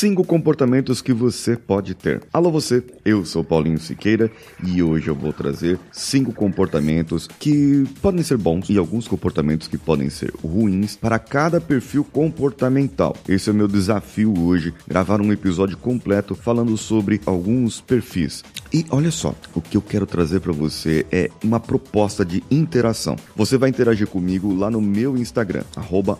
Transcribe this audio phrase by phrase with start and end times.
[0.00, 2.22] cinco comportamentos que você pode ter.
[2.32, 4.30] Alô você, eu sou Paulinho Siqueira
[4.64, 9.76] e hoje eu vou trazer cinco comportamentos que podem ser bons e alguns comportamentos que
[9.76, 13.14] podem ser ruins para cada perfil comportamental.
[13.28, 18.42] Esse é o meu desafio hoje, gravar um episódio completo falando sobre alguns perfis.
[18.72, 23.16] E olha só, o que eu quero trazer para você é uma proposta de interação.
[23.34, 26.18] Você vai interagir comigo lá no meu Instagram, arroba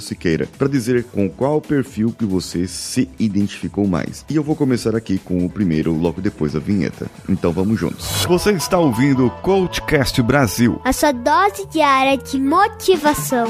[0.00, 4.24] Siqueira, para dizer com qual perfil que você se identificou mais.
[4.30, 7.06] E eu vou começar aqui com o primeiro, logo depois da vinheta.
[7.28, 8.24] Então vamos juntos.
[8.26, 10.80] Você está ouvindo o Coachcast Brasil.
[10.84, 13.46] A sua dose diária de motivação.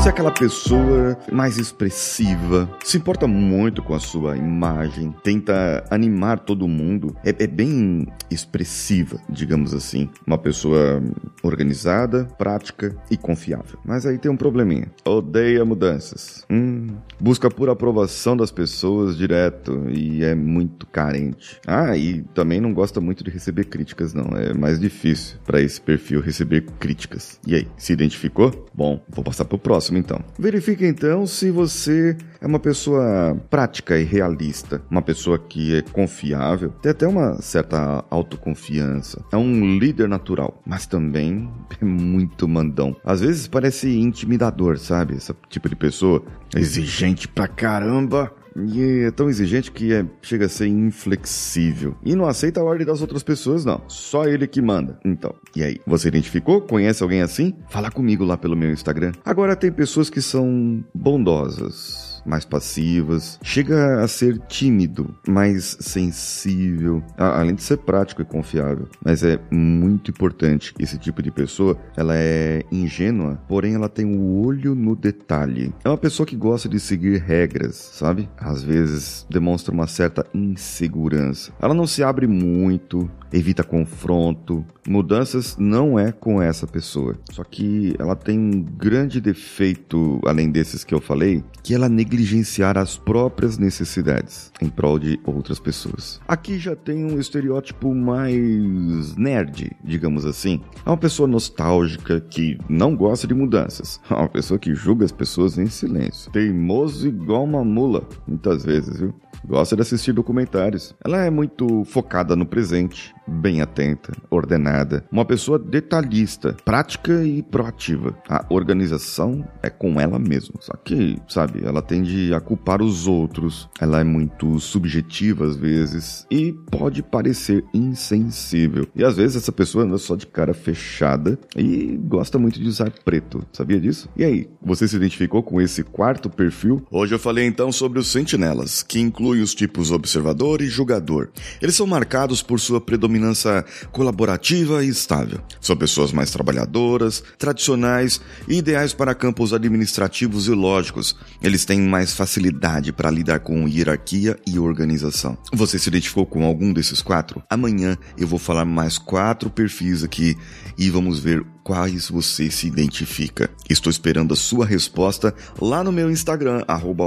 [0.00, 6.38] Você é aquela pessoa mais expressiva, se importa muito com a sua imagem, tenta animar
[6.38, 10.08] todo mundo, é, é bem expressiva, digamos assim.
[10.26, 11.02] Uma pessoa
[11.42, 13.78] organizada, prática e confiável.
[13.84, 14.90] Mas aí tem um probleminha.
[15.04, 16.46] Odeia mudanças.
[16.48, 16.86] Hum,
[17.20, 21.60] busca por aprovação das pessoas direto e é muito carente.
[21.66, 24.34] Ah, e também não gosta muito de receber críticas, não.
[24.34, 27.38] É mais difícil para esse perfil receber críticas.
[27.46, 28.66] E aí, se identificou?
[28.72, 30.20] Bom, vou passar pro próximo próximo, então.
[30.38, 36.70] Verifique então se você é uma pessoa prática e realista, uma pessoa que é confiável,
[36.80, 42.96] tem até uma certa autoconfiança, é um líder natural, mas também é muito mandão.
[43.04, 45.14] Às vezes parece intimidador, sabe?
[45.16, 46.22] Esse tipo de pessoa
[46.56, 48.32] exigente pra caramba,
[48.68, 51.96] e é tão exigente que é, chega a ser inflexível.
[52.04, 53.82] E não aceita a ordem das outras pessoas, não.
[53.88, 54.98] Só ele que manda.
[55.04, 55.80] Então, e aí?
[55.86, 56.60] Você identificou?
[56.60, 57.54] Conhece alguém assim?
[57.68, 59.12] Fala comigo lá pelo meu Instagram.
[59.24, 63.38] Agora tem pessoas que são bondosas mais passivas.
[63.42, 68.88] Chega a ser tímido, mais sensível, além de ser prático e confiável.
[69.04, 74.20] Mas é muito importante esse tipo de pessoa, ela é ingênua, porém ela tem o
[74.20, 75.72] um olho no detalhe.
[75.84, 78.28] É uma pessoa que gosta de seguir regras, sabe?
[78.36, 81.52] Às vezes demonstra uma certa insegurança.
[81.60, 84.64] Ela não se abre muito, evita confronto.
[84.88, 87.16] Mudanças não é com essa pessoa.
[87.30, 91.88] Só que ela tem um grande defeito, além desses que eu falei, que ela
[92.20, 96.20] negligenciar as próprias necessidades em prol de outras pessoas.
[96.28, 100.60] Aqui já tem um estereótipo mais nerd, digamos assim.
[100.84, 104.00] É uma pessoa nostálgica que não gosta de mudanças.
[104.10, 106.30] É uma pessoa que julga as pessoas em silêncio.
[106.30, 109.14] Teimoso igual uma mula, muitas vezes, viu?
[109.46, 110.94] Gosta de assistir documentários.
[111.02, 118.16] Ela é muito focada no presente, bem atenta, ordenada, uma pessoa detalhista, prática e proativa.
[118.28, 120.54] A organização é com ela mesma.
[120.60, 123.68] Só que, sabe, ela tende a culpar os outros.
[123.80, 128.86] Ela é muito subjetiva às vezes e pode parecer insensível.
[128.94, 132.90] E às vezes essa pessoa anda só de cara fechada e gosta muito de usar
[133.04, 133.44] preto.
[133.52, 134.08] Sabia disso?
[134.16, 136.84] E aí, você se identificou com esse quarto perfil?
[136.90, 141.30] Hoje eu falei então sobre os sentinelas, que inclui os tipos observador e julgador.
[141.62, 145.40] Eles são marcados por sua predominância colaborativa e estável.
[145.60, 151.16] São pessoas mais trabalhadoras, tradicionais e ideais para campos administrativos e lógicos.
[151.42, 155.38] Eles têm mais facilidade para lidar com hierarquia e organização.
[155.52, 157.42] Você se identificou com algum desses quatro?
[157.48, 160.36] Amanhã eu vou falar mais quatro perfis aqui
[160.76, 163.50] e vamos ver quais você se identifica.
[163.68, 167.04] Estou esperando a sua resposta lá no meu Instagram, arroba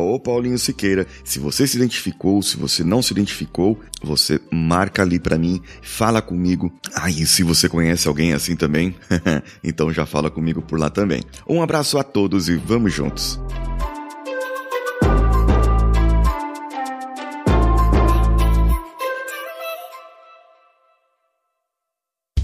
[0.58, 1.08] Siqueira.
[1.24, 6.22] Se você se identificou, se você não se identificou, você marca ali para mim, fala
[6.22, 6.72] comigo.
[6.94, 8.96] Ah, e se você conhece alguém assim também,
[9.64, 11.22] então já fala comigo por lá também.
[11.48, 13.40] Um abraço a todos e vamos juntos.